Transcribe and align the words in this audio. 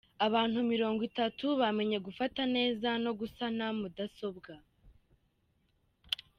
Abantu 0.27 0.57
Mirongo 0.71 1.01
Itatu 1.09 1.45
bamenye 1.61 1.97
gufata 2.07 2.41
neza 2.55 2.89
no 3.03 3.11
gusana 3.19 3.65
mudasobwa 3.79 4.53